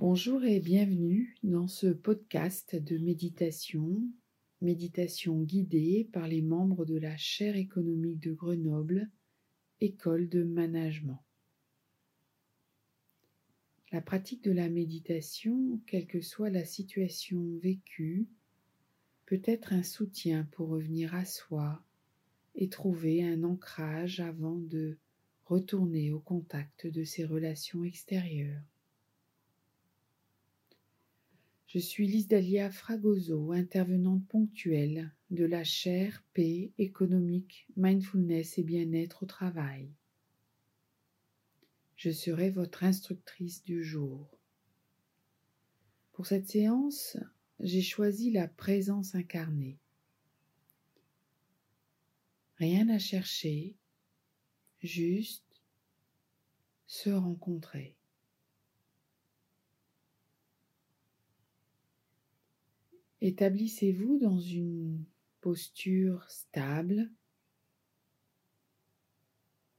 [0.00, 4.02] Bonjour et bienvenue dans ce podcast de méditation,
[4.62, 9.10] méditation guidée par les membres de la chaire économique de Grenoble,
[9.82, 11.22] école de management.
[13.92, 18.26] La pratique de la méditation, quelle que soit la situation vécue,
[19.26, 21.84] peut être un soutien pour revenir à soi
[22.54, 24.96] et trouver un ancrage avant de
[25.44, 28.62] retourner au contact de ses relations extérieures.
[31.72, 39.22] Je suis Lise Dalia Fragoso, intervenante ponctuelle de la chaire Paix économique, mindfulness et bien-être
[39.22, 39.88] au travail.
[41.94, 44.36] Je serai votre instructrice du jour.
[46.10, 47.16] Pour cette séance,
[47.60, 49.78] j'ai choisi la présence incarnée.
[52.56, 53.76] Rien à chercher,
[54.80, 55.62] juste
[56.88, 57.99] se rencontrer.
[63.22, 65.04] Établissez-vous dans une
[65.42, 67.10] posture stable,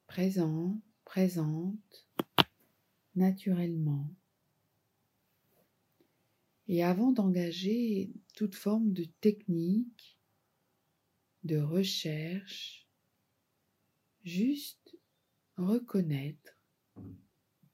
[0.05, 2.07] présent, présente,
[3.15, 4.13] naturellement.
[6.67, 10.19] Et avant d'engager toute forme de technique,
[11.43, 12.87] de recherche,
[14.23, 14.95] juste
[15.57, 16.59] reconnaître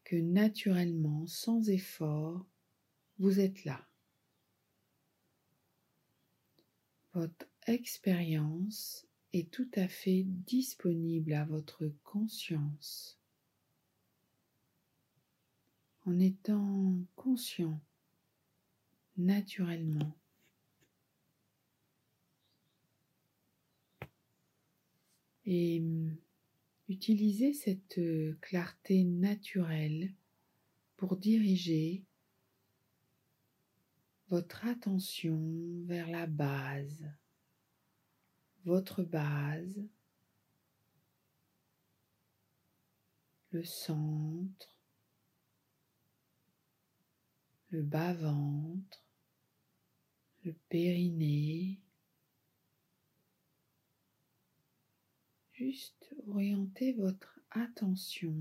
[0.05, 2.47] que naturellement, sans effort,
[3.19, 3.85] vous êtes là.
[7.17, 13.19] Votre expérience est tout à fait disponible à votre conscience.
[16.05, 17.81] En étant conscient
[19.17, 20.15] naturellement.
[25.47, 25.83] Et
[26.87, 27.99] utilisez cette
[28.41, 30.13] clarté naturelle
[30.97, 32.03] pour diriger
[34.29, 35.39] votre attention
[35.85, 37.09] vers la base,
[38.65, 39.87] votre base,
[43.51, 44.77] le centre,
[47.69, 49.05] le bas-ventre,
[50.43, 51.79] le périnée.
[55.53, 58.35] Juste orienter votre attention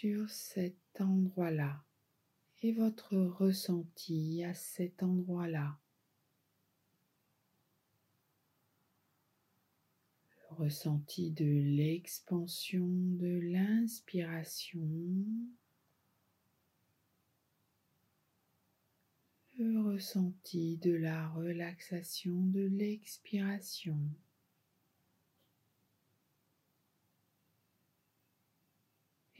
[0.00, 1.84] sur cet endroit-là
[2.62, 5.78] et votre ressenti à cet endroit-là.
[10.48, 14.88] Le ressenti de l'expansion de l'inspiration.
[19.58, 24.00] Le ressenti de la relaxation de l'expiration.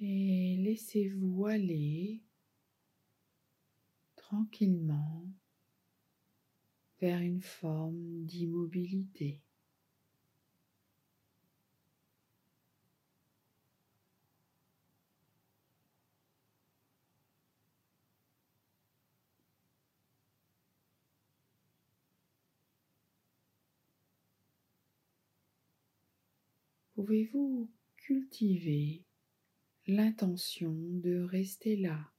[0.00, 0.39] et
[0.70, 2.22] laissez-vous aller
[4.14, 5.26] tranquillement
[7.00, 9.40] vers une forme d'immobilité.
[26.94, 29.04] Pouvez-vous cultiver
[29.90, 32.12] l'intention de rester là,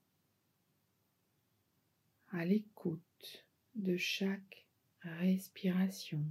[2.31, 3.45] à l'écoute
[3.75, 4.67] de chaque
[4.99, 6.25] respiration.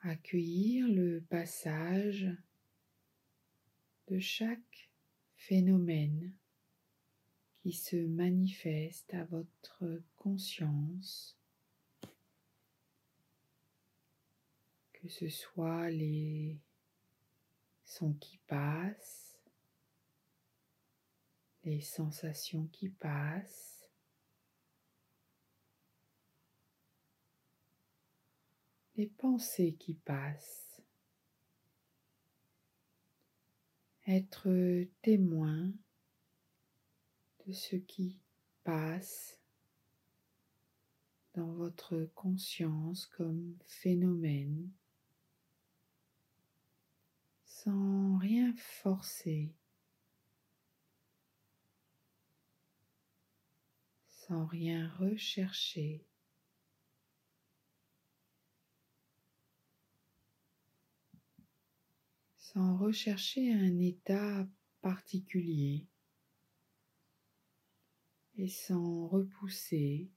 [0.00, 2.28] Accueillir le passage
[4.08, 4.90] de chaque
[5.36, 6.32] phénomène
[7.62, 11.37] qui se manifeste à votre conscience
[15.00, 16.58] que ce soit les
[17.84, 19.40] sons qui passent,
[21.62, 23.88] les sensations qui passent,
[28.96, 30.82] les pensées qui passent.
[34.06, 35.70] Être témoin
[37.46, 38.18] de ce qui
[38.64, 39.38] passe
[41.34, 44.72] dans votre conscience comme phénomène
[47.64, 49.52] sans rien forcer,
[54.06, 56.04] sans rien rechercher.
[62.36, 64.48] sans rechercher un état
[64.80, 65.86] particulier.
[68.38, 70.08] Et sans repousser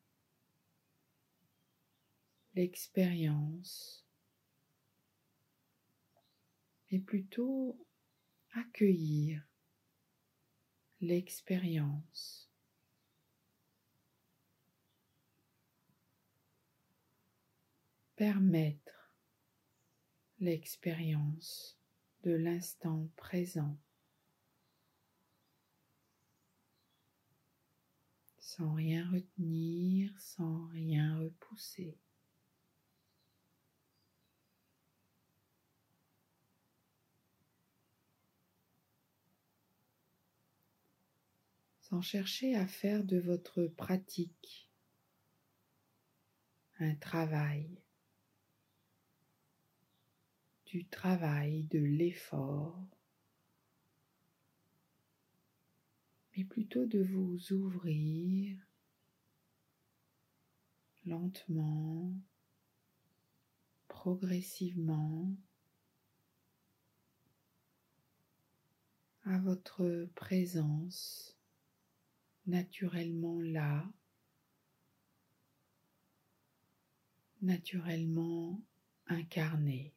[2.55, 4.00] l'expérience,
[6.91, 7.88] mais plutôt
[8.53, 9.47] accueillir
[10.99, 12.49] l'expérience.
[18.15, 19.15] Permettre
[20.39, 21.79] l'expérience
[22.23, 23.77] de l'instant présent.
[28.51, 31.97] sans rien retenir, sans rien repousser.
[41.91, 44.71] Sans chercher à faire de votre pratique
[46.79, 47.83] un travail,
[50.67, 52.88] du travail, de l'effort,
[56.31, 58.57] mais plutôt de vous ouvrir
[61.05, 62.15] lentement,
[63.89, 65.35] progressivement
[69.25, 71.31] à votre présence
[72.45, 73.91] naturellement là,
[77.41, 78.61] naturellement
[79.07, 79.93] incarnée.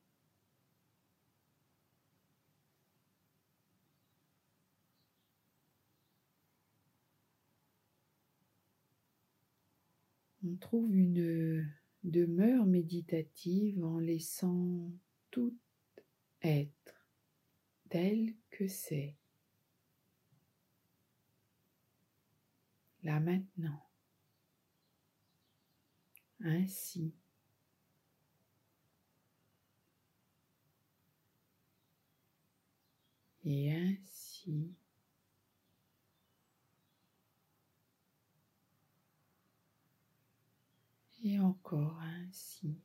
[10.46, 11.66] On trouve une
[12.02, 14.92] demeure méditative en laissant
[15.30, 15.56] tout
[16.42, 17.08] être
[17.88, 19.16] tel que c'est.
[23.04, 23.80] Là maintenant.
[26.40, 27.14] Ainsi.
[33.44, 34.74] Et ainsi.
[41.24, 42.76] et encore ainsi.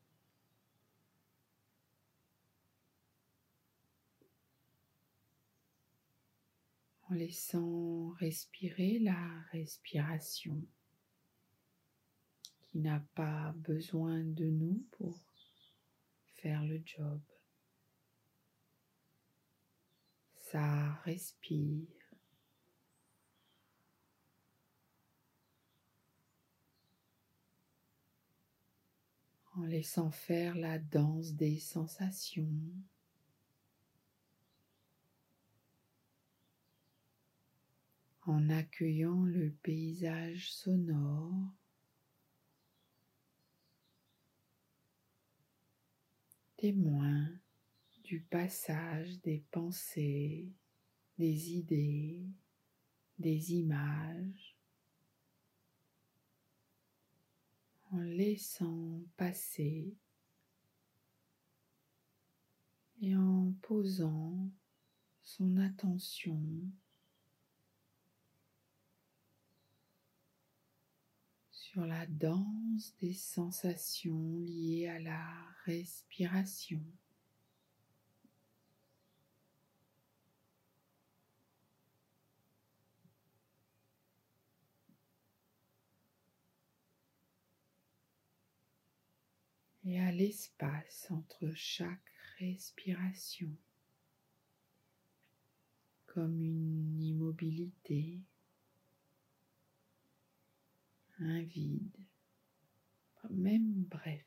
[7.09, 10.61] En laissant respirer la respiration
[12.61, 15.19] qui n'a pas besoin de nous pour
[16.35, 17.19] faire le job.
[20.35, 21.87] Ça respire.
[29.59, 32.47] en laissant faire la danse des sensations.
[38.29, 41.51] En accueillant le paysage sonore,
[46.57, 47.27] témoin
[48.03, 50.53] du passage des pensées,
[51.17, 52.23] des idées,
[53.17, 54.55] des images,
[57.91, 59.97] en laissant passer
[63.01, 64.51] et en posant
[65.23, 66.39] son attention
[71.71, 75.23] sur la danse des sensations liées à la
[75.65, 76.81] respiration.
[89.85, 93.49] et à l'espace entre chaque respiration,
[96.05, 98.21] comme une immobilité,
[101.19, 101.97] un vide,
[103.29, 104.25] même bref.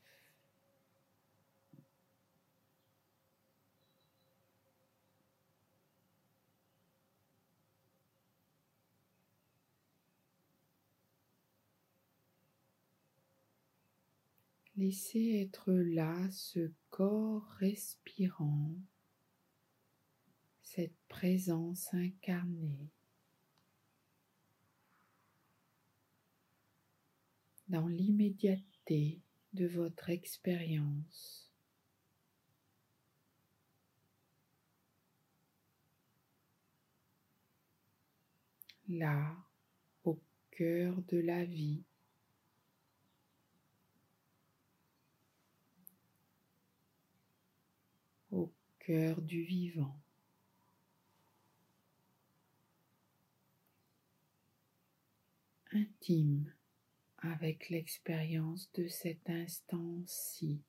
[14.75, 18.75] Laissez être là ce corps respirant,
[20.63, 22.89] cette présence incarnée.
[27.73, 29.19] Dans l'immédiateté
[29.53, 31.51] de votre expérience.
[38.87, 39.35] Là,
[40.05, 41.83] au cœur de la vie.
[48.85, 49.97] cœur du vivant.
[55.71, 56.53] Intime
[57.23, 60.61] avec l'expérience de cet instant-ci.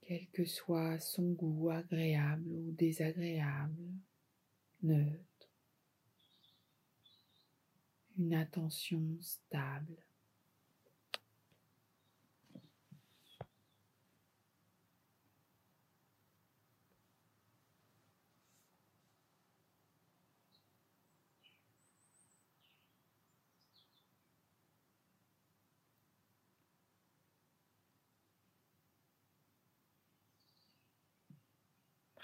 [0.00, 3.92] Quel que soit son goût agréable ou désagréable,
[4.82, 5.50] neutre,
[8.16, 10.07] une attention stable.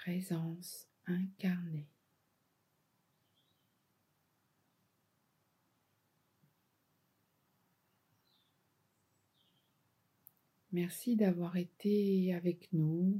[0.04, 1.88] Présence incarnée.
[10.73, 13.18] Merci d'avoir été avec nous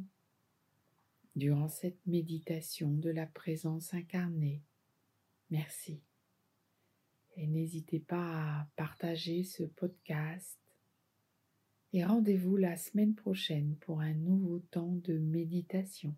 [1.37, 4.62] durant cette méditation de la présence incarnée.
[5.49, 6.03] Merci.
[7.37, 10.59] Et n'hésitez pas à partager ce podcast.
[11.95, 16.14] Et rendez-vous la semaine prochaine pour un nouveau temps de méditation.